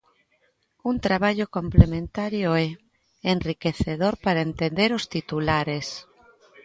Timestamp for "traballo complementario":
1.05-2.47